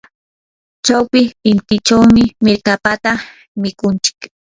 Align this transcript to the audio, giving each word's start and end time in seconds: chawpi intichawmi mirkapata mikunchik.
chawpi 0.85 1.21
intichawmi 1.51 2.23
mirkapata 2.43 3.11
mikunchik. 3.61 4.19